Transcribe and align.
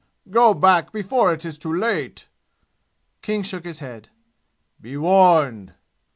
Go 0.31 0.55
back 0.55 0.91
before 0.91 1.31
it 1.31 1.45
is 1.45 1.59
too 1.59 1.71
late!" 1.71 2.27
King 3.21 3.43
shook 3.43 3.65
his 3.65 3.77
head. 3.77 4.09
"Be 4.81 4.97
warned!" 4.97 5.75